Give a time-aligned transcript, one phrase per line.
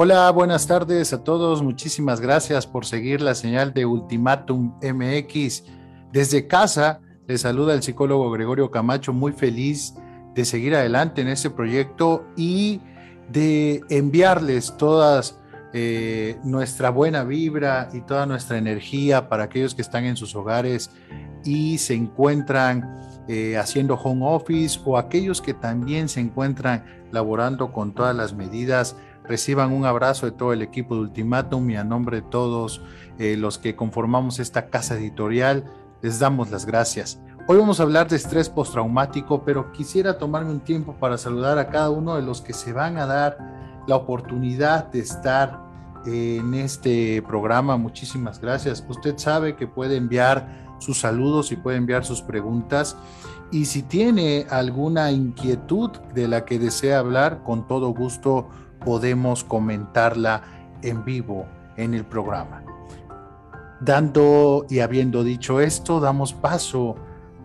[0.00, 1.60] Hola, buenas tardes a todos.
[1.60, 5.64] Muchísimas gracias por seguir la señal de Ultimatum MX.
[6.12, 9.96] Desde casa les saluda el psicólogo Gregorio Camacho, muy feliz
[10.36, 12.80] de seguir adelante en este proyecto y
[13.28, 15.40] de enviarles todas
[15.72, 20.92] eh, nuestra buena vibra y toda nuestra energía para aquellos que están en sus hogares
[21.44, 27.92] y se encuentran eh, haciendo home office o aquellos que también se encuentran laborando con
[27.94, 28.94] todas las medidas.
[29.28, 32.80] Reciban un abrazo de todo el equipo de Ultimatum y a nombre de todos
[33.18, 35.64] eh, los que conformamos esta casa editorial,
[36.00, 37.20] les damos las gracias.
[37.46, 41.68] Hoy vamos a hablar de estrés postraumático, pero quisiera tomarme un tiempo para saludar a
[41.68, 45.60] cada uno de los que se van a dar la oportunidad de estar
[46.06, 47.76] en este programa.
[47.76, 48.82] Muchísimas gracias.
[48.88, 52.96] Usted sabe que puede enviar sus saludos y puede enviar sus preguntas.
[53.50, 58.48] Y si tiene alguna inquietud de la que desea hablar, con todo gusto
[58.84, 60.42] podemos comentarla
[60.82, 62.62] en vivo en el programa.
[63.80, 66.96] Dando y habiendo dicho esto, damos paso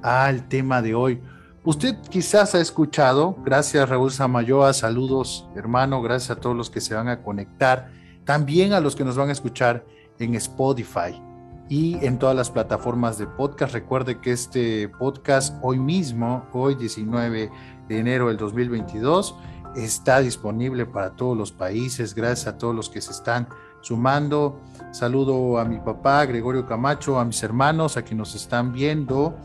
[0.02, 1.22] al tema de hoy.
[1.64, 6.94] Usted quizás ha escuchado, gracias Raúl Samayoa, saludos hermano, gracias a todos los que se
[6.94, 7.90] van a conectar,
[8.26, 9.86] también a los que nos van a escuchar
[10.20, 11.22] en Spotify
[11.70, 13.74] y en todas las plataformas de podcast.
[13.74, 17.50] Recuerde que este podcast hoy mismo, hoy 19
[17.88, 19.36] de enero del 2022,
[19.76, 22.14] está disponible para todos los países.
[22.16, 23.48] Gracias a todos los que se están
[23.82, 24.60] sumando.
[24.92, 29.36] Saludo a mi papá, Gregorio Camacho, a mis hermanos, a quienes nos están viendo,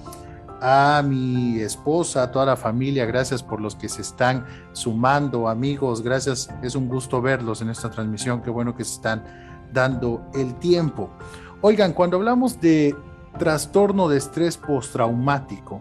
[0.60, 3.06] a mi esposa, a toda la familia.
[3.06, 6.02] Gracias por los que se están sumando, amigos.
[6.02, 6.48] Gracias.
[6.62, 8.42] Es un gusto verlos en esta transmisión.
[8.42, 9.24] Qué bueno que se están
[9.72, 11.10] dando el tiempo.
[11.60, 12.94] Oigan, cuando hablamos de
[13.38, 15.80] trastorno de estrés postraumático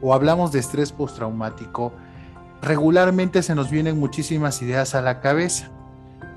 [0.00, 1.92] o hablamos de estrés postraumático,
[2.62, 5.70] regularmente se nos vienen muchísimas ideas a la cabeza.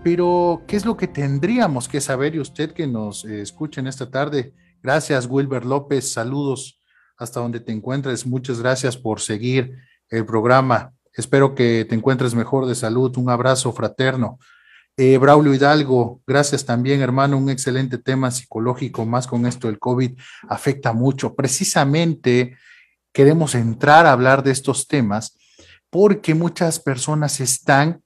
[0.04, 2.36] Pero, ¿qué es lo que tendríamos que saber?
[2.36, 6.81] Y usted que nos eh, escucha en esta tarde, gracias Wilber López, saludos
[7.18, 9.78] hasta donde te encuentres, muchas gracias por seguir
[10.09, 10.94] el programa.
[11.13, 14.38] Espero que te encuentres mejor de salud, un abrazo fraterno.
[14.97, 17.38] Eh, Braulio Hidalgo, gracias también, hermano.
[17.38, 20.18] Un excelente tema psicológico, más con esto del COVID,
[20.50, 21.36] afecta mucho.
[21.36, 22.57] Precisamente
[23.13, 25.38] queremos entrar a hablar de estos temas
[25.95, 28.03] porque muchas personas están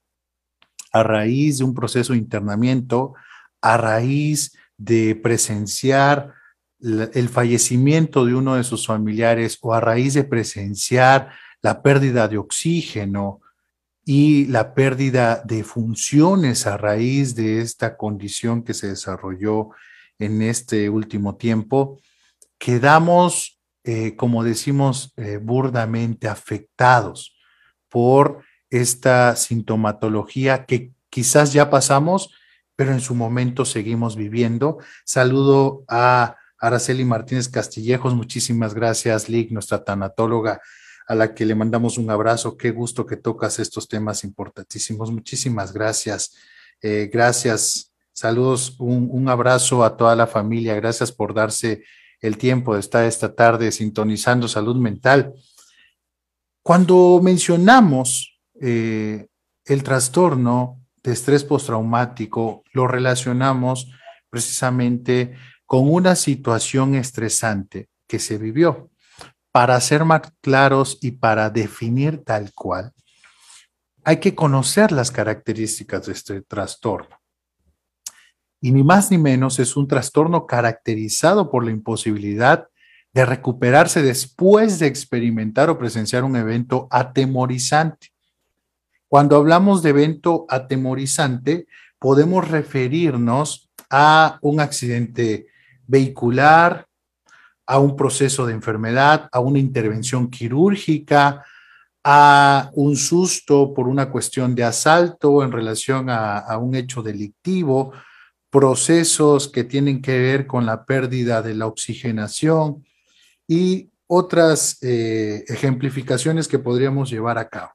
[0.92, 3.16] a raíz de un proceso de internamiento,
[3.62, 6.36] a raíz de presenciar
[6.80, 11.32] el fallecimiento de uno de sus familiares o a raíz de presenciar
[11.64, 13.42] la pérdida de oxígeno,
[14.06, 19.70] y la pérdida de funciones a raíz de esta condición que se desarrolló
[20.20, 22.00] en este último tiempo,
[22.60, 27.36] quedamos, eh, como decimos eh, burdamente, afectados
[27.90, 32.32] por esta sintomatología que quizás ya pasamos,
[32.76, 34.78] pero en su momento seguimos viviendo.
[35.04, 40.62] Saludo a Araceli Martínez Castillejos, muchísimas gracias, Lick, nuestra tanatóloga
[41.10, 42.56] a la que le mandamos un abrazo.
[42.56, 45.12] Qué gusto que tocas estos temas importantísimos.
[45.12, 46.36] Muchísimas gracias.
[46.84, 47.92] Eh, gracias.
[48.14, 50.76] Saludos, un, abrazo a toda la familia.
[50.76, 51.84] Gracias por darse
[52.22, 55.34] el tiempo de estar esta tarde sintonizando salud mental.
[56.70, 59.26] Cuando mencionamos eh,
[59.66, 63.92] el trastorno de estrés postraumático, lo relacionamos
[64.30, 65.34] precisamente
[65.66, 68.92] con una situación estresante que se vivió
[69.52, 72.94] para ser más claros y para definir tal cual,
[74.04, 77.20] hay que conocer las características de este trastorno.
[78.62, 82.68] Y ni más ni menos es un trastorno caracterizado por la imposibilidad
[83.14, 88.10] de recuperarse después de experimentar o presenciar un evento atemorizante.
[89.08, 91.68] Cuando hablamos de evento atemorizante,
[91.98, 95.48] podemos referirnos a un accidente
[95.88, 96.86] vehicular,
[97.66, 101.44] a un proceso de enfermedad, a una intervención quirúrgica,
[102.04, 107.92] a un susto por una cuestión de asalto en relación a, un hecho delictivo,
[108.50, 112.86] procesos que tienen que ver con la pérdida de la oxigenación
[113.50, 117.72] y otras eh, ejemplificaciones que podríamos llevar a cabo.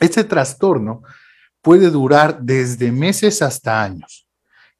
[0.00, 1.02] Este trastorno
[1.62, 4.28] puede durar desde meses hasta años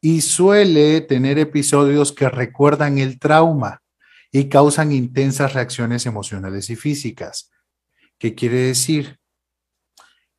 [0.01, 3.81] y suele tener episodios que recuerdan el trauma
[4.29, 7.49] y causan intensas reacciones emocionales y físicas.
[8.17, 9.19] ¿Qué quiere decir?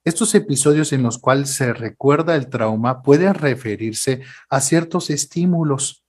[0.04, 4.20] Estos episodios en los cuales se recuerda el trauma pueden referirse
[4.50, 6.04] a ciertos estímulos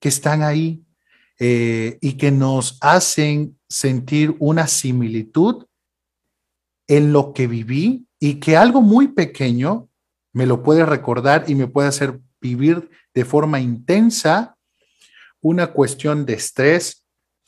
[0.00, 0.85] que están ahí
[1.38, 5.66] eh, y que nos hacen sentir una similitud
[6.86, 9.88] en lo que viví y que algo muy pequeño
[10.32, 14.56] me lo puede recordar y me puede hacer vivir de forma intensa
[15.40, 17.04] una cuestión de estrés,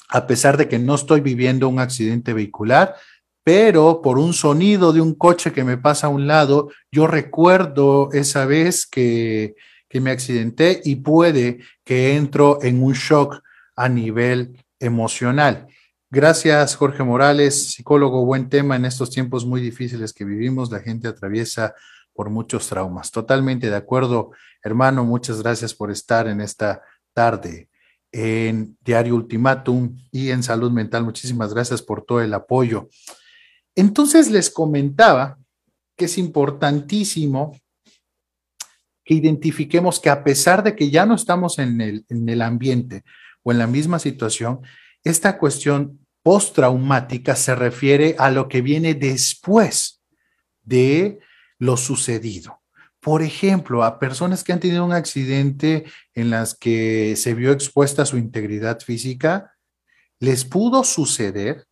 [0.09, 2.95] a pesar de que no estoy viviendo un accidente vehicular,
[3.43, 8.11] pero por un sonido de un coche que me pasa a un lado, yo recuerdo
[8.13, 9.55] esa vez que,
[9.89, 13.43] que me accidenté y puede que entro en un shock
[13.79, 15.69] a nivel emocional.
[16.11, 20.73] Gracias, Jorge Morales, psicólogo, buen tema en estos tiempos muy difíciles que vivimos.
[20.73, 21.75] La gente atraviesa
[22.13, 23.13] por muchos traumas.
[23.13, 24.33] Totalmente de acuerdo,
[24.65, 25.05] hermano.
[25.05, 26.83] Muchas gracias por estar en esta
[27.13, 27.69] tarde
[28.11, 31.05] en Diario Ultimátum y en Salud Mental.
[31.05, 32.89] Muchísimas gracias por todo el apoyo.
[33.77, 35.39] Entonces les comentaba
[35.97, 37.57] que es importantísimo
[39.05, 43.05] que identifiquemos que a pesar de que ya no estamos en el, en el ambiente
[43.49, 44.61] o en la misma situación,
[45.03, 50.03] esta cuestión postraumática se refiere a lo que viene después
[50.63, 51.21] de
[51.59, 52.61] lo sucedido.
[53.01, 58.05] Por ejemplo, a personas que han tenido un accidente en las que se vio expuesta
[58.05, 59.55] su integridad física,
[60.21, 61.67] les pudo suceder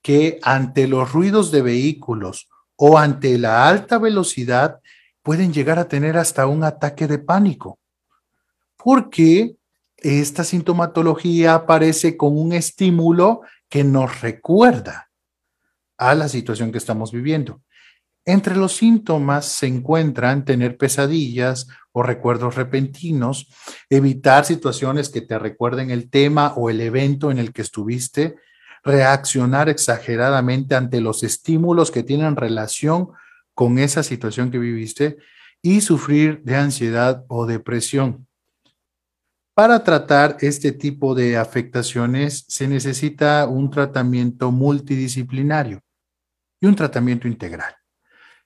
[0.00, 4.80] que ante los ruidos de vehículos o ante la alta velocidad
[5.22, 7.78] pueden llegar a tener hasta un ataque de pánico,
[8.78, 9.59] porque
[10.02, 15.10] esta sintomatología aparece con un estímulo que nos recuerda
[15.96, 17.62] a la situación que estamos viviendo.
[18.24, 23.48] Entre los síntomas se encuentran tener pesadillas o recuerdos repentinos,
[23.88, 28.36] evitar situaciones que te recuerden el tema o el evento en el que estuviste,
[28.82, 33.10] reaccionar exageradamente ante los estímulos que tienen relación
[33.54, 35.18] con esa situación que viviste
[35.62, 38.26] y sufrir de ansiedad o depresión.
[39.60, 45.82] Para tratar este tipo de afectaciones se necesita un tratamiento multidisciplinario
[46.62, 47.74] y un tratamiento integral.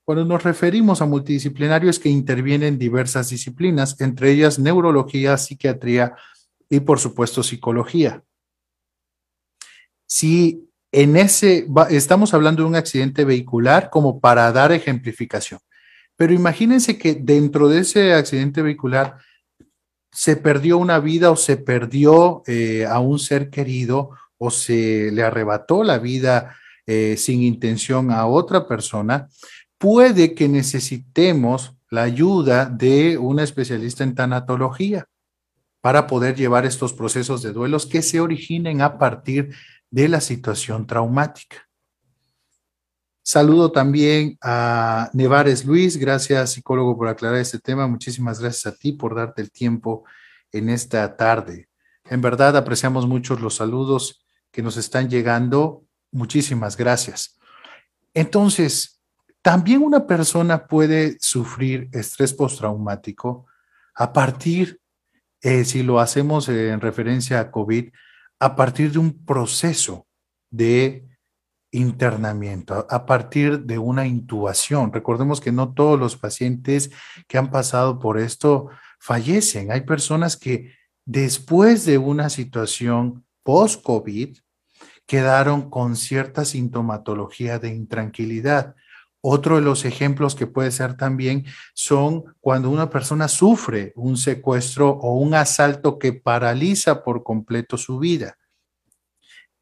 [0.02, 6.16] Cuando nos referimos a multidisciplinario es que intervienen diversas disciplinas, entre ellas neurología, psiquiatría
[6.68, 8.24] y por supuesto psicología.
[10.08, 15.60] Si en ese estamos hablando de un accidente vehicular como para dar ejemplificación,
[16.16, 19.18] pero imagínense que dentro de ese accidente vehicular
[20.14, 25.24] se perdió una vida o se perdió eh, a un ser querido o se le
[25.24, 26.56] arrebató la vida
[26.86, 29.28] eh, sin intención a otra persona,
[29.76, 35.06] puede que necesitemos la ayuda de un especialista en tanatología
[35.80, 39.54] para poder llevar estos procesos de duelos que se originen a partir
[39.90, 41.63] de la situación traumática.
[43.26, 48.92] Saludo también a Nevares Luis, gracias psicólogo por aclarar este tema, muchísimas gracias a ti
[48.92, 50.04] por darte el tiempo
[50.52, 51.70] en esta tarde.
[52.04, 57.38] En verdad apreciamos mucho los saludos que nos están llegando, muchísimas gracias.
[58.12, 59.00] Entonces,
[59.40, 63.46] también una persona puede sufrir estrés postraumático
[63.94, 64.82] a partir,
[65.40, 67.88] eh, si lo hacemos en referencia a COVID,
[68.38, 70.06] a partir de un proceso
[70.50, 71.08] de
[71.74, 74.92] internamiento, a partir de una intubación.
[74.92, 76.90] Recordemos que no todos los pacientes
[77.26, 79.72] que han pasado por esto fallecen.
[79.72, 80.72] Hay personas que
[81.04, 84.38] después de una situación post-COVID
[85.06, 88.76] quedaron con cierta sintomatología de intranquilidad.
[89.20, 91.44] Otro de los ejemplos que puede ser también
[91.74, 97.98] son cuando una persona sufre un secuestro o un asalto que paraliza por completo su
[97.98, 98.36] vida.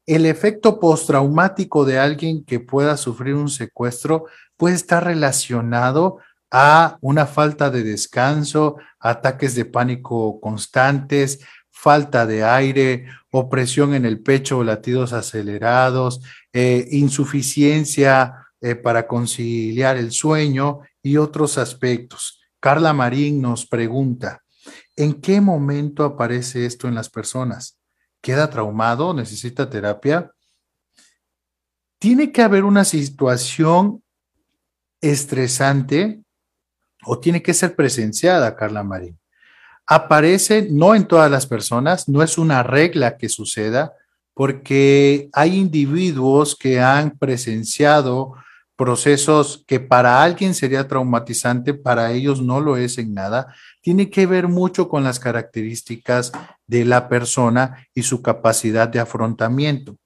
[0.05, 4.25] El efecto postraumático de alguien que pueda sufrir un secuestro
[4.57, 6.17] puede estar relacionado
[6.51, 11.39] a una falta de descanso, ataques de pánico constantes,
[11.71, 19.97] falta de aire, opresión en el pecho o latidos acelerados, eh, insuficiencia eh, para conciliar
[19.97, 22.41] el sueño y otros aspectos.
[22.59, 24.43] Carla Marín nos pregunta,
[24.95, 27.79] ¿en qué momento aparece esto en las personas?
[28.23, 29.13] ¿Queda traumado?
[29.13, 30.31] ¿Necesita terapia?
[31.99, 34.01] Tiene que haber una situación
[35.01, 36.21] estresante
[37.03, 39.19] o tiene que ser presenciada, Carla Marín.
[39.85, 43.91] Aparece no en todas las personas, no es una regla que suceda,
[44.33, 48.35] porque hay individuos que han presenciado
[48.77, 53.53] procesos que para alguien sería traumatizante, para ellos no lo es en nada,
[53.83, 56.31] tiene que ver mucho con las características
[56.65, 59.97] de la persona y su capacidad de afrontamiento.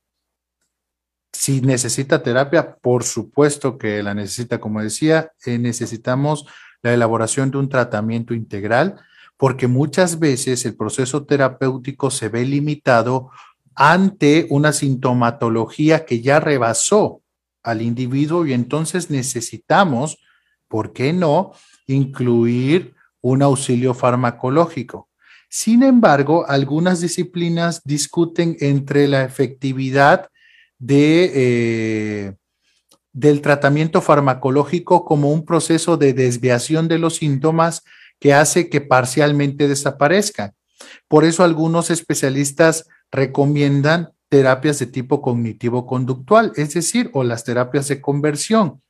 [1.31, 6.47] Si necesita terapia, por supuesto que la necesita, como decía, eh, necesitamos
[6.81, 8.99] la elaboración de un tratamiento integral,
[9.37, 13.29] porque muchas veces el proceso terapéutico se ve limitado
[13.75, 17.21] ante una sintomatología que ya rebasó
[17.61, 20.17] al individuo y entonces necesitamos
[20.67, 21.51] ¿por qué no
[21.85, 25.09] incluir un auxilio farmacológico?
[25.49, 30.29] Sin embargo, algunas disciplinas discuten entre la efectividad
[30.77, 32.33] de, eh,
[33.13, 37.83] del tratamiento farmacológico como un proceso de desviación de los síntomas
[38.19, 40.53] que hace que parcialmente desaparezcan.
[41.07, 48.01] Por eso algunos especialistas recomiendan terapias de tipo cognitivo-conductual, es decir, o las terapias de
[48.01, 48.81] conversión,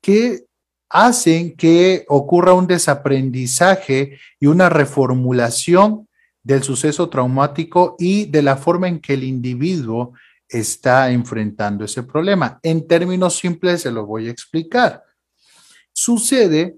[0.00, 0.46] que
[0.92, 6.06] hacen que ocurra un desaprendizaje y una reformulación
[6.42, 10.12] del suceso traumático y de la forma en que el individuo
[10.48, 12.60] está enfrentando ese problema.
[12.62, 15.02] En términos simples se lo voy a explicar.
[15.94, 16.76] Sucede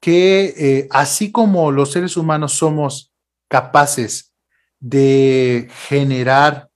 [0.00, 3.12] que eh, así como los seres humanos somos
[3.48, 4.32] capaces
[4.80, 6.68] de generar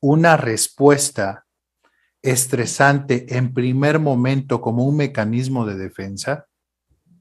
[0.00, 1.45] una respuesta
[2.30, 6.46] estresante en primer momento como un mecanismo de defensa?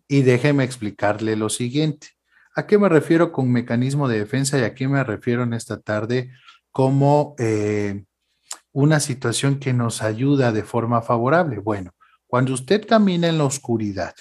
[0.08, 2.10] Y déjeme explicarle lo siguiente.
[2.56, 5.80] ¿A qué me refiero con mecanismo de defensa y a qué me refiero en esta
[5.82, 6.32] tarde
[6.72, 8.06] como eh,
[8.72, 11.60] una situación que nos ayuda de forma favorable?
[11.60, 11.92] Bueno,
[12.28, 14.14] cuando usted camina en la oscuridad,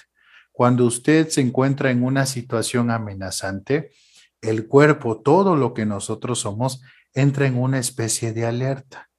[0.53, 3.93] cuando usted se encuentra en una situación amenazante,
[4.41, 6.83] el cuerpo, todo lo que nosotros somos,
[7.15, 9.11] entra en una especie de alerta.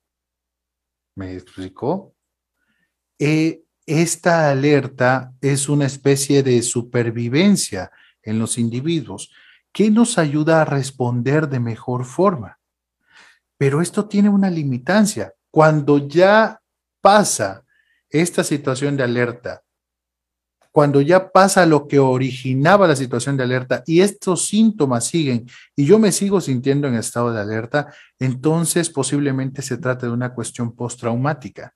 [1.16, 2.14] ¿Me explicó?
[3.18, 7.92] Eh, esta alerta es una especie de supervivencia
[8.22, 9.32] en los individuos
[9.72, 12.60] que nos ayuda a responder de mejor forma.
[13.58, 15.34] Pero esto tiene una limitancia.
[15.52, 16.62] Cuando ya
[17.02, 17.64] pasa
[18.10, 19.65] esta situación de alerta
[20.76, 25.86] cuando ya pasa lo que originaba la situación de alerta y estos síntomas siguen y
[25.86, 30.76] yo me sigo sintiendo en estado de alerta, entonces posiblemente se trata de una cuestión
[30.76, 31.74] postraumática.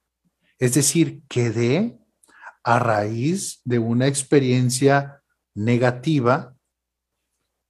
[0.58, 1.98] Es decir, quedé
[2.62, 5.22] a raíz de una experiencia
[5.56, 6.54] negativa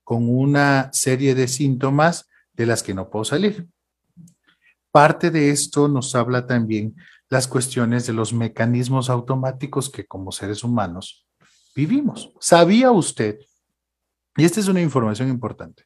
[0.03, 3.67] con una serie de síntomas de las que no puedo salir.
[4.89, 6.95] Parte de esto nos habla también
[7.29, 11.27] las cuestiones de los mecanismos automáticos que como seres humanos
[11.75, 12.31] vivimos.
[12.39, 13.39] ¿Sabía usted?
[14.35, 15.83] Y esta es una información importante.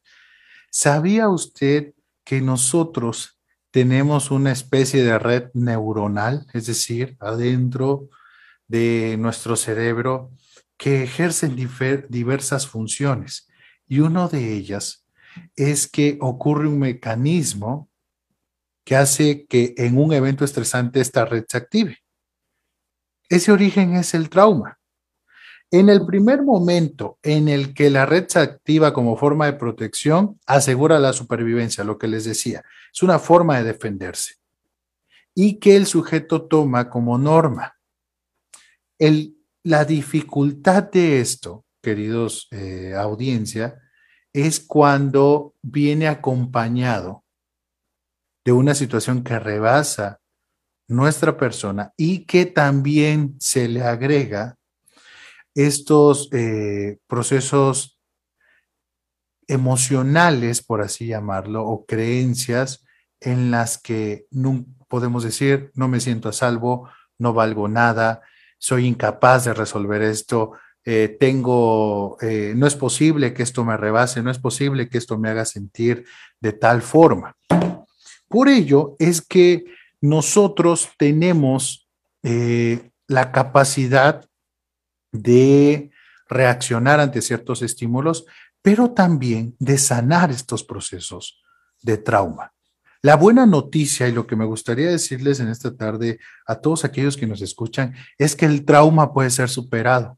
[0.71, 3.39] ¿Sabía usted que nosotros
[3.71, 8.09] tenemos una especie de red neuronal, es decir, adentro
[8.67, 10.31] de nuestro cerebro,
[10.77, 11.55] que ejercen
[12.09, 13.47] diversas funciones?
[13.87, 15.05] Y una de ellas
[15.55, 17.89] es que ocurre un mecanismo
[18.83, 21.99] que hace que en un evento estresante esta red se active.
[23.29, 24.79] Ese origen es el trauma.
[25.71, 30.39] En el primer momento en el que la red se activa como forma de protección,
[30.45, 32.63] asegura la supervivencia, lo que les decía.
[32.93, 34.35] Es una forma de defenderse.
[35.33, 37.75] Y que el sujeto toma como norma.
[39.63, 43.81] la dificultad de esto, queridos eh, audiencia,
[44.31, 47.22] es cuando viene acompañado
[48.45, 50.19] de una situación que rebasa
[50.87, 54.57] nuestra persona y que también se le agrega
[55.55, 57.99] estos eh, procesos
[59.47, 62.85] emocionales, por así llamarlo, o creencias
[63.19, 68.21] en las que no podemos decir, no me siento a salvo, no valgo nada,
[68.57, 70.53] soy incapaz de resolver esto,
[70.85, 75.17] eh, tengo, eh, no es posible que esto me rebase, no es posible que esto
[75.17, 76.05] me haga sentir
[76.39, 77.35] de tal forma.
[78.33, 79.63] Por ello es que
[80.01, 81.87] nosotros tenemos
[82.23, 84.27] eh, la capacidad
[85.11, 85.91] de
[86.27, 88.25] reaccionar ante ciertos estímulos,
[88.63, 91.43] pero también de sanar estos procesos
[91.83, 92.51] de trauma.
[93.03, 97.15] La buena noticia y lo que me gustaría decirles en esta tarde a todos aquellos
[97.15, 100.17] que nos escuchan es que el trauma puede ser superado.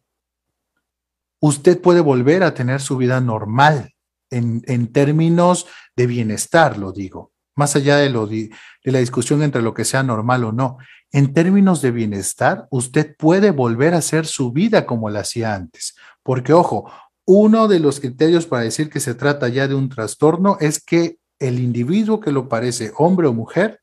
[1.42, 3.94] Usted puede volver a tener su vida normal
[4.30, 5.68] en, en términos
[5.98, 8.52] de bienestar, lo digo más allá de, lo de
[8.84, 10.78] la discusión entre lo que sea normal o no,
[11.12, 15.96] en términos de bienestar, usted puede volver a hacer su vida como la hacía antes.
[16.22, 16.92] Porque, ojo,
[17.26, 21.18] uno de los criterios para decir que se trata ya de un trastorno es que
[21.40, 23.82] el individuo que lo parece, hombre o mujer,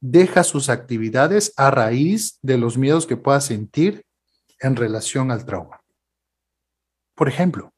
[0.00, 4.04] deja sus actividades a raíz de los miedos que pueda sentir
[4.60, 5.80] en relación al trauma.
[7.14, 7.72] Por ejemplo,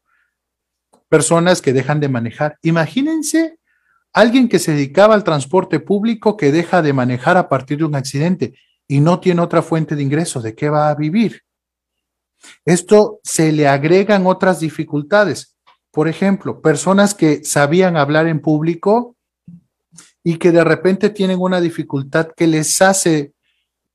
[1.08, 2.58] personas que dejan de manejar.
[2.62, 3.57] Imagínense
[4.18, 7.94] Alguien que se dedicaba al transporte público que deja de manejar a partir de un
[7.94, 8.52] accidente
[8.88, 11.42] y no tiene otra fuente de ingreso, ¿de qué va a vivir?
[12.64, 15.54] Esto se le agregan otras dificultades.
[15.92, 19.14] Por ejemplo, personas que sabían hablar en público
[20.24, 23.34] y que de repente tienen una dificultad que les hace,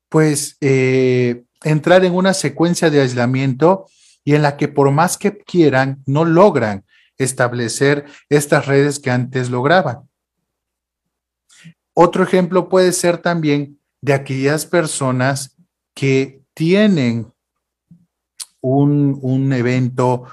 [0.08, 3.84] pues, eh, entrar en una secuencia de aislamiento
[4.24, 6.86] y en la que por más que quieran, no logran
[7.18, 10.08] establecer estas redes que antes lograban.
[11.94, 15.56] Otro ejemplo puede ser también de aquellas personas
[15.94, 17.32] que tienen
[18.60, 20.24] un, evento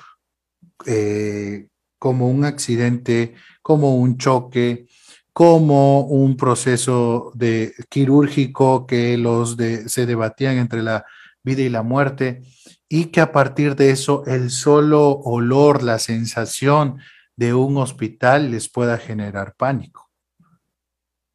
[0.85, 1.67] eh,
[1.99, 4.87] como un accidente, como un choque,
[5.33, 9.55] como un proceso de quirúrgico que los
[9.87, 11.05] se debatían entre la
[11.43, 12.41] vida y la muerte
[12.89, 16.99] y que a partir de eso el solo olor, la sensación
[17.37, 20.00] de un hospital les pueda generar pánico.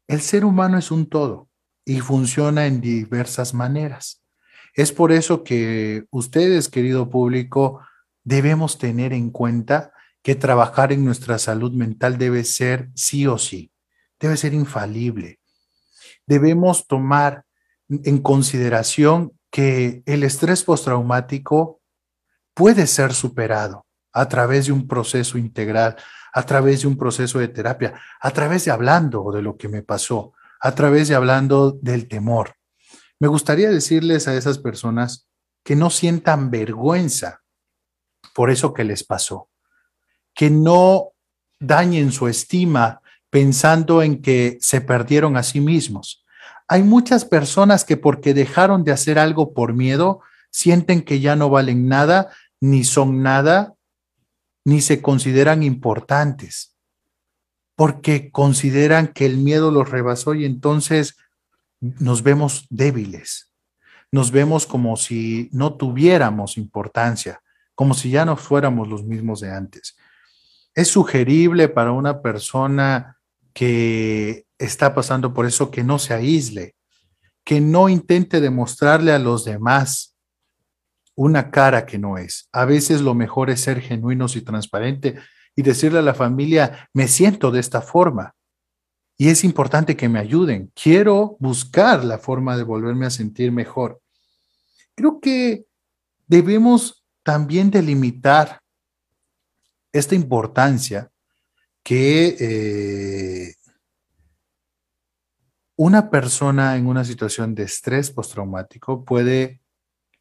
[0.07, 1.49] El ser humano es un todo
[1.85, 4.23] y funciona en diversas maneras.
[4.73, 7.81] Es por eso que ustedes, querido público,
[8.23, 13.71] debemos tener en cuenta que trabajar en nuestra salud mental debe ser sí o sí,
[14.19, 15.39] debe ser infalible.
[16.25, 17.45] Debemos tomar
[17.89, 21.81] en consideración que el estrés postraumático
[22.53, 25.95] puede ser superado a través de un proceso integral,
[26.37, 29.81] a través de un proceso de terapia, a través de hablando de lo que me
[29.81, 32.53] pasó, a través de hablando del temor.
[33.17, 35.27] Me gustaría decirles a esas personas
[35.63, 37.41] que no sientan vergüenza
[38.35, 39.49] por eso que les pasó,
[40.35, 41.13] que no
[41.59, 43.01] dañen su estima
[43.31, 46.23] pensando en que se perdieron a sí mismos.
[46.67, 50.19] Hay muchas personas que porque dejaron de hacer algo por miedo,
[50.51, 52.29] sienten que ya no valen nada,
[52.61, 53.73] ni son nada,
[54.67, 56.75] ni se consideran importantes,
[57.77, 61.15] porque consideran que el miedo los rebasó y entonces
[61.79, 63.53] nos vemos débiles,
[64.11, 67.41] nos vemos como si no tuviéramos importancia,
[67.75, 69.95] como si ya no fuéramos los mismos de antes.
[70.75, 73.17] Es sugerible para una persona
[73.53, 76.75] que está pasando por eso que no se aísle,
[77.45, 80.16] que no intente demostrarle a los demás
[81.17, 82.47] una cara que no es.
[82.51, 85.17] A veces lo mejor es ser genuinos y transparente
[85.55, 88.35] y decirle a la familia, me siento de esta forma
[89.17, 90.71] y es importante que me ayuden.
[90.75, 93.99] Quiero buscar la forma de volverme a sentir mejor.
[94.93, 95.65] Creo que
[96.27, 98.61] debemos también delimitar
[99.91, 101.09] esta importancia
[101.81, 103.55] que eh,
[105.75, 109.61] una persona en una situación de estrés postraumático puede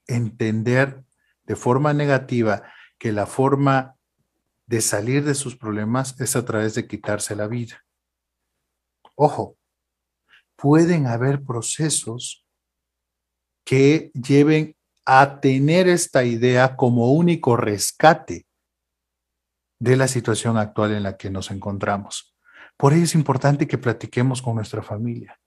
[0.06, 1.04] entender
[1.44, 2.62] de forma negativa
[2.98, 3.96] que la forma
[4.66, 7.84] de salir de sus problemas es a través de quitarse la vida.
[9.14, 9.56] Ojo,
[10.56, 12.44] pueden haber procesos
[13.64, 18.46] que lleven a tener esta idea como único rescate
[19.78, 22.34] de la situación actual en la que nos encontramos.
[22.76, 25.38] Por ello es importante que platiquemos con nuestra familia.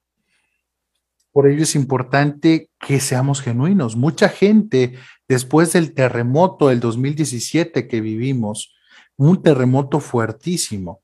[1.31, 3.95] Por ello es importante que seamos genuinos.
[3.95, 4.95] Mucha gente,
[5.27, 8.73] después del terremoto del 2017 que vivimos,
[9.15, 11.03] un terremoto fuertísimo,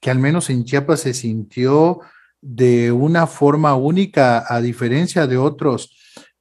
[0.00, 1.98] que al menos en Chiapas se sintió
[2.40, 5.90] de una forma única a diferencia de otros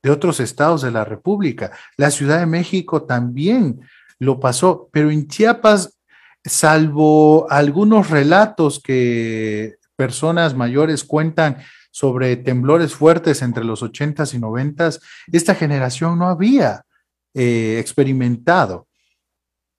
[0.04, 1.72] de otros estados de la República.
[1.98, 3.82] La Ciudad de México también
[4.20, 5.98] lo pasó, pero en Chiapas,
[6.46, 11.58] salvo algunos relatos que personas mayores cuentan
[11.98, 16.86] sobre temblores fuertes entre los 80s y 90s, esta generación no había
[17.34, 18.88] eh, experimentado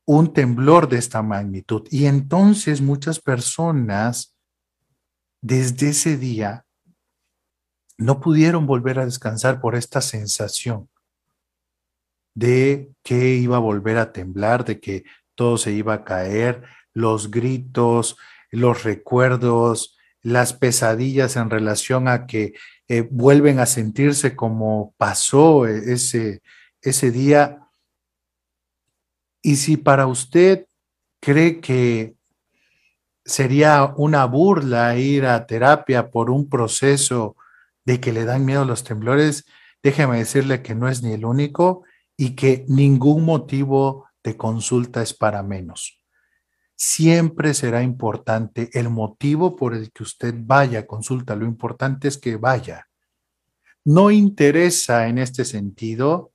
[0.04, 1.87] un temblor de esta magnitud.
[1.92, 4.35] Y entonces muchas personas
[5.40, 6.64] desde ese día
[7.98, 10.88] no pudieron volver a descansar por esta sensación
[12.35, 15.04] de que iba a volver a temblar, de que
[15.37, 18.16] todo se iba a caer, los gritos,
[18.50, 19.97] los recuerdos,
[20.29, 22.55] las pesadillas en relación a que
[22.88, 26.43] eh, vuelven a sentirse como pasó ese,
[26.83, 27.69] ese día
[29.43, 30.67] y si para usted
[31.21, 32.17] cree que
[33.25, 37.37] sería una burla ir a terapia por un proceso
[37.85, 39.47] de que le dan miedo los temblores,
[39.83, 41.85] déjeme decirle que no es ni el único
[42.17, 45.97] y que ningún motivo de consulta es para menos.
[46.81, 51.35] Siempre será importante el motivo por el que usted vaya a consulta.
[51.35, 52.87] Lo importante es que vaya.
[53.85, 56.31] No interesa en este sentido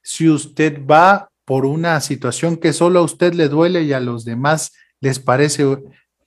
[0.00, 4.24] si usted va por una situación que solo a usted le duele y a los
[4.24, 5.66] demás les parece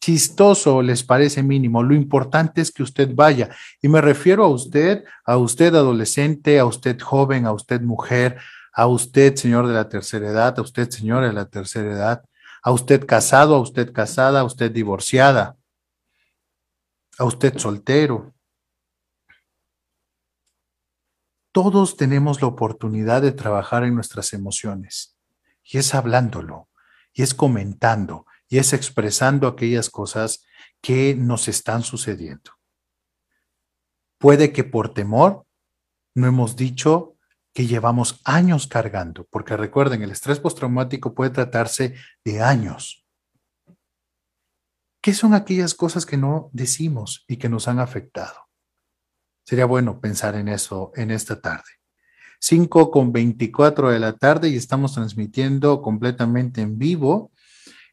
[0.02, 1.84] chistoso o les parece mínimo.
[1.84, 3.50] Lo importante es que usted vaya.
[3.82, 8.40] Y me refiero a usted, a usted adolescente, a usted joven, a usted mujer,
[8.74, 12.26] a usted señor de la tercera edad, a usted señora de la tercera edad,
[12.64, 15.58] a usted casado, a usted casada, a usted divorciada,
[17.20, 18.34] a usted soltero.
[21.54, 25.16] todos tenemos la oportunidad de trabajar en nuestras emociones
[25.64, 26.68] y es hablándolo,
[27.14, 30.44] y es comentando, y es expresando aquellas cosas
[30.82, 32.52] que nos están sucediendo.
[34.18, 35.46] Puede que por temor
[36.16, 37.13] no hemos dicho
[37.54, 43.06] que llevamos años cargando, porque recuerden, el estrés postraumático puede tratarse de años.
[45.02, 48.48] ¿Qué son aquellas cosas que no decimos y que nos han afectado?
[49.46, 51.70] Sería bueno pensar en eso en esta tarde.
[52.40, 57.32] 5 con 24 de la tarde y estamos transmitiendo completamente en vivo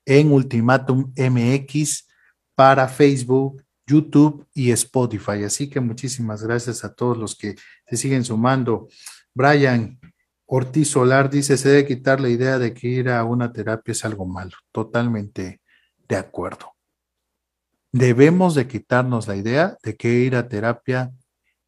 [0.05, 2.09] en Ultimatum MX
[2.55, 5.45] para Facebook, YouTube y Spotify.
[5.45, 8.89] Así que muchísimas gracias a todos los que se siguen sumando.
[9.35, 9.99] Brian
[10.47, 14.05] Ortiz Solar dice, se debe quitar la idea de que ir a una terapia es
[14.05, 14.57] algo malo.
[14.73, 15.61] Totalmente
[16.09, 16.75] de acuerdo.
[17.93, 21.13] Debemos de quitarnos la idea de que ir a terapia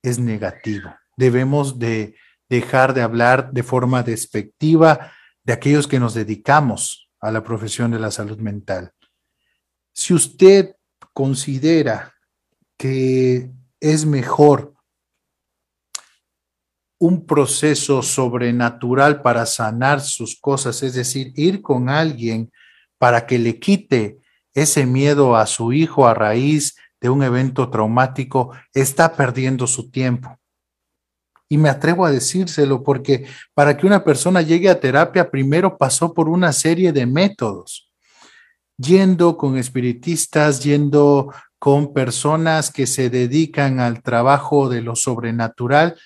[0.02, 0.94] es negativo.
[1.16, 2.16] Debemos de
[2.48, 5.12] dejar de hablar de forma despectiva
[5.44, 8.92] de aquellos que nos dedicamos a la profesión de la salud mental.
[9.92, 10.74] Si usted
[11.12, 12.14] considera
[12.76, 14.74] que es mejor
[17.02, 22.52] un proceso sobrenatural para sanar sus cosas, es decir, ir con alguien
[22.96, 24.18] para que le quite
[24.54, 30.38] ese miedo a su hijo a raíz de un evento traumático, está perdiendo su tiempo.
[31.48, 36.14] Y me atrevo a decírselo porque para que una persona llegue a terapia, primero pasó
[36.14, 37.90] por una serie de métodos,
[38.76, 45.96] yendo con espiritistas, yendo con personas que se dedican al trabajo de lo sobrenatural,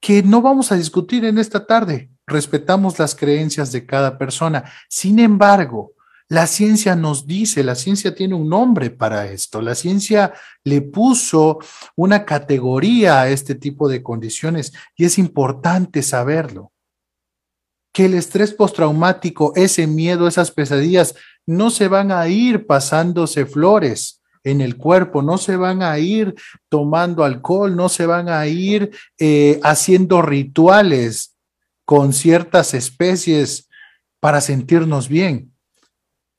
[0.00, 2.10] que no vamos a discutir en esta tarde.
[2.26, 4.64] Respetamos las creencias de cada persona.
[4.88, 5.92] Sin embargo,
[6.28, 11.58] la ciencia nos dice, la ciencia tiene un nombre para esto, la ciencia le puso
[11.94, 16.72] una categoría a este tipo de condiciones y es importante saberlo.
[17.92, 21.14] Que el estrés postraumático, ese miedo, esas pesadillas,
[21.46, 26.34] no se van a ir pasándose flores en el cuerpo, no se van a ir
[26.68, 31.36] tomando alcohol, no se van a ir eh, haciendo rituales
[31.84, 33.68] con ciertas especies
[34.20, 35.52] para sentirnos bien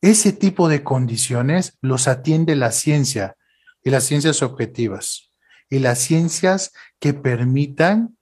[0.01, 3.35] ese tipo de condiciones los atiende la ciencia
[3.83, 5.31] y las ciencias objetivas
[5.69, 8.17] y las ciencias que permitan,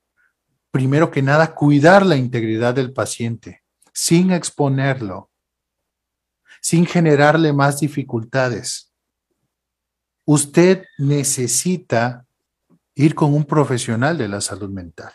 [0.70, 5.30] primero que nada, cuidar la integridad del paciente sin exponerlo,
[6.60, 8.85] sin generarle más dificultades.
[10.26, 12.26] Usted necesita
[12.94, 15.12] ir con un profesional de la salud mental,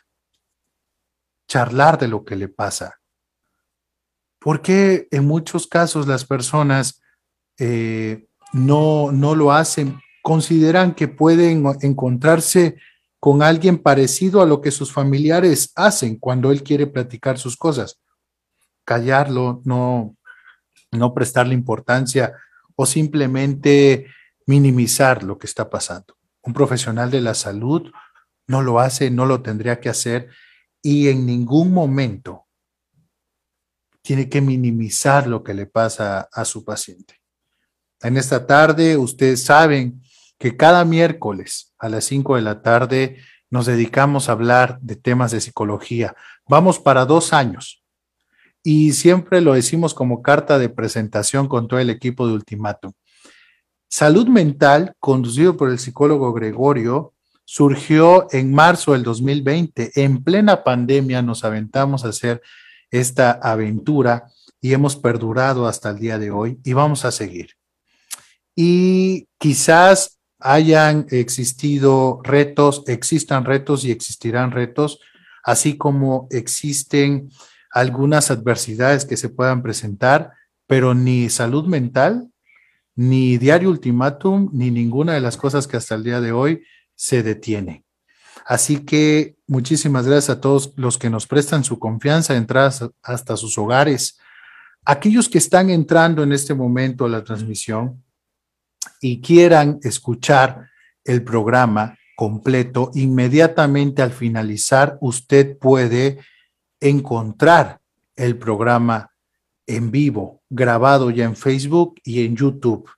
[1.48, 3.02] charlar de lo que le pasa,
[4.42, 7.00] ¿Por qué en muchos casos las personas
[7.60, 10.00] eh, no, no lo hacen?
[10.24, 12.78] Consideran que pueden encontrarse
[13.20, 18.02] con alguien parecido a lo que sus familiares hacen cuando él quiere platicar sus cosas.
[18.84, 20.18] Callarlo, no,
[20.92, 22.34] no prestarle importancia
[22.76, 24.08] o simplemente
[24.46, 26.18] minimizar lo que está pasando.
[26.44, 27.92] Un profesional de la salud
[28.48, 30.30] no lo hace, no lo tendría que hacer
[30.82, 32.48] y en ningún momento
[34.02, 37.22] tiene que minimizar lo que le pasa a su paciente.
[38.02, 40.02] En esta tarde, ustedes saben
[40.40, 43.18] que cada miércoles a las 5 de la tarde
[43.52, 46.16] nos dedicamos a hablar de temas de psicología.
[46.48, 47.84] Vamos para dos años
[48.64, 52.94] y siempre lo decimos como carta de presentación con todo el equipo de Ultimatum.
[53.94, 59.92] Salud mental, conducido por el psicólogo Gregorio, surgió en marzo del 2020.
[60.02, 62.42] En plena pandemia nos aventamos a hacer
[62.90, 64.28] esta aventura
[64.62, 67.58] y hemos perdurado hasta el día de hoy y vamos a seguir.
[68.56, 75.02] Y quizás hayan existido retos, existan retos y existirán retos,
[75.44, 77.30] así como existen
[77.70, 80.32] algunas adversidades que se puedan presentar,
[80.66, 82.31] pero ni salud mental,
[82.96, 86.64] ni diario ultimátum, ni ninguna de las cosas que hasta el día de hoy
[86.96, 87.86] se detiene.
[88.46, 92.72] Así que muchísimas gracias a todos los que nos prestan su confianza, entrar
[93.04, 94.20] hasta sus hogares.
[94.84, 98.04] Aquellos que están entrando en este momento a la transmisión
[99.00, 100.70] y quieran escuchar
[101.04, 106.20] el programa completo, inmediatamente al finalizar usted puede
[106.80, 107.80] encontrar
[108.16, 109.11] el programa
[109.68, 112.90] en vivo, grabado ya en Facebook y en YouTube.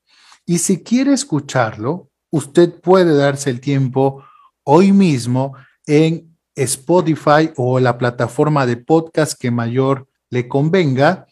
[0.45, 4.23] Y si quiere escucharlo, usted puede darse el tiempo
[4.63, 11.27] hoy mismo en Spotify o la plataforma de podcast que mayor le convenga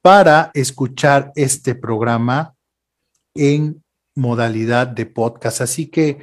[0.00, 2.54] para escuchar este programa
[3.34, 3.82] en
[4.14, 5.60] modalidad de podcast.
[5.60, 6.18] Así que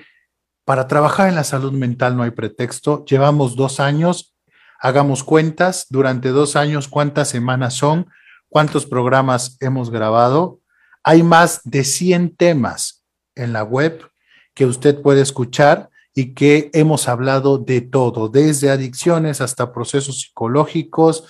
[0.65, 3.03] para trabajar en la salud mental no hay pretexto.
[3.05, 4.35] Llevamos dos años
[4.81, 8.07] Hagamos cuentas durante dos años, cuántas semanas son,
[8.49, 10.59] cuántos programas hemos grabado.
[11.03, 14.09] Hay más de 100 temas en la web
[14.53, 21.23] que usted puede escuchar y que hemos hablado de todo, desde adicciones hasta procesos psicológicos,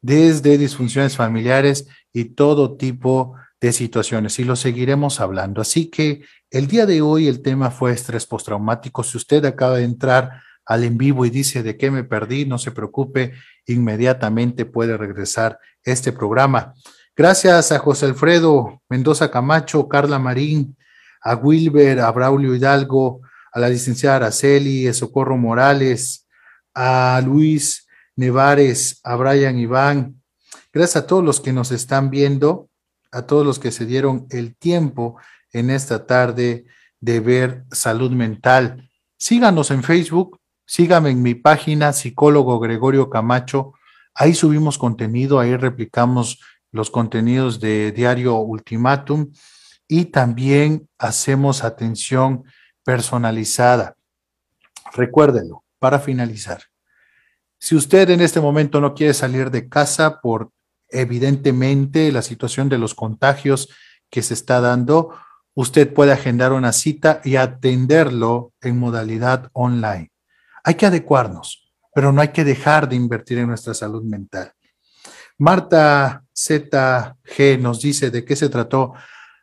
[0.00, 5.60] desde disfunciones familiares y todo tipo de situaciones y lo seguiremos hablando.
[5.60, 9.02] Así que el día de hoy el tema fue estrés postraumático.
[9.02, 12.58] Si usted acaba de entrar al en vivo y dice de qué me perdí, no
[12.58, 13.32] se preocupe,
[13.66, 16.74] inmediatamente puede regresar este programa.
[17.16, 20.76] Gracias a José Alfredo Mendoza Camacho, Carla Marín,
[21.22, 23.20] a Wilber, a Braulio Hidalgo,
[23.52, 26.26] a la licenciada Araceli, a Socorro Morales,
[26.74, 30.20] a Luis Nevares, a Brian Iván.
[30.72, 32.68] Gracias a todos los que nos están viendo,
[33.12, 35.16] a todos los que se dieron el tiempo
[35.52, 36.66] en esta tarde
[37.00, 38.90] de ver salud mental.
[39.16, 43.74] Síganos en Facebook, síganme en mi página, psicólogo Gregorio Camacho.
[44.14, 49.30] Ahí subimos contenido, ahí replicamos los contenidos de Diario Ultimátum
[49.86, 52.44] y también hacemos atención
[52.84, 53.96] personalizada.
[54.92, 56.62] Recuérdenlo, para finalizar.
[57.58, 60.50] Si usted en este momento no quiere salir de casa por
[60.88, 63.68] evidentemente la situación de los contagios
[64.10, 65.16] que se está dando,
[65.54, 70.13] usted puede agendar una cita y atenderlo en modalidad online.
[70.64, 74.52] Hay que adecuarnos, pero no hay que dejar de invertir en nuestra salud mental.
[75.38, 78.94] Marta ZG nos dice de qué se trató.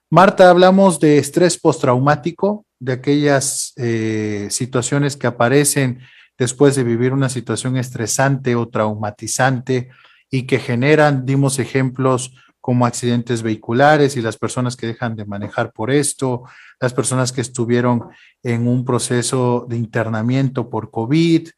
[0.09, 5.99] Marta, hablamos de estrés postraumático, de aquellas eh, situaciones que aparecen
[6.37, 9.89] después de vivir una situación estresante o traumatizante
[10.29, 15.73] y que generan, dimos ejemplos como accidentes vehiculares y las personas que dejan de manejar
[15.73, 16.43] por esto,
[16.79, 18.03] las personas que estuvieron
[18.43, 21.49] en un proceso de internamiento por COVID,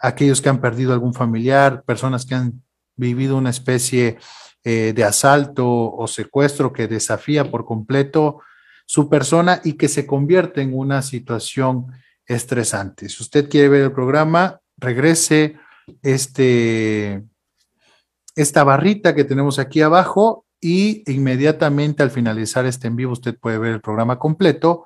[0.00, 2.62] aquellos que han perdido algún familiar, personas que han
[2.96, 4.18] vivido una especie
[4.64, 8.40] eh, de asalto o secuestro que desafía por completo
[8.86, 11.92] su persona y que se convierte en una situación
[12.26, 13.08] estresante.
[13.08, 15.56] Si usted quiere ver el programa, regrese
[16.02, 17.22] este
[18.38, 23.58] esta barrita que tenemos aquí abajo y inmediatamente al finalizar este en vivo usted puede
[23.58, 24.84] ver el programa completo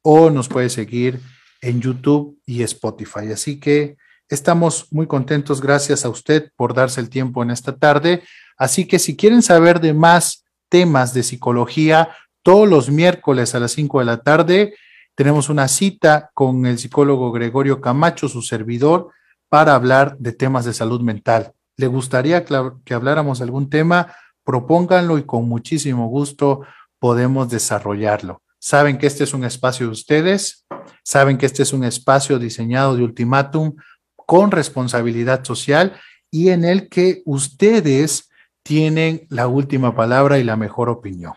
[0.00, 1.20] o nos puede seguir
[1.60, 3.30] en YouTube y Spotify.
[3.30, 3.98] Así que
[4.30, 5.60] estamos muy contentos.
[5.60, 8.22] Gracias a usted por darse el tiempo en esta tarde.
[8.56, 12.08] Así que si quieren saber de más temas de psicología,
[12.42, 14.74] todos los miércoles a las 5 de la tarde
[15.14, 19.10] tenemos una cita con el psicólogo Gregorio Camacho, su servidor,
[19.50, 25.18] para hablar de temas de salud mental le gustaría que habláramos de algún tema, propónganlo
[25.18, 26.62] y con muchísimo gusto
[26.98, 28.42] podemos desarrollarlo.
[28.58, 30.66] Saben que este es un espacio de ustedes,
[31.02, 33.74] saben que este es un espacio diseñado de ultimátum
[34.16, 38.30] con responsabilidad social y en el que ustedes
[38.62, 41.34] tienen la última palabra y la mejor opinión.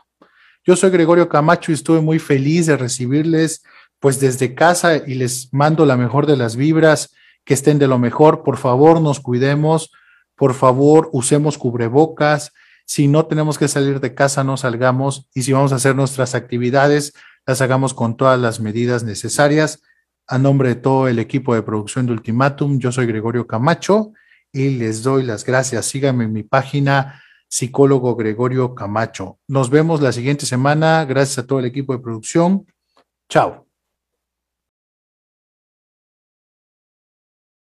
[0.65, 3.63] Yo soy Gregorio Camacho y estuve muy feliz de recibirles
[3.99, 7.97] pues desde casa y les mando la mejor de las vibras, que estén de lo
[7.99, 9.91] mejor, por favor nos cuidemos,
[10.37, 12.53] por favor, usemos cubrebocas.
[12.85, 15.27] Si no tenemos que salir de casa, no salgamos.
[15.33, 17.13] Y si vamos a hacer nuestras actividades,
[17.45, 19.81] las hagamos con todas las medidas necesarias.
[20.27, 24.11] A nombre de todo el equipo de producción de Ultimatum, yo soy Gregorio Camacho
[24.51, 25.87] y les doy las gracias.
[25.87, 29.39] Síganme en mi página psicólogo Gregorio Camacho.
[29.47, 31.03] Nos vemos la siguiente semana.
[31.05, 32.67] Gracias a todo el equipo de producción.
[33.27, 33.66] Chao.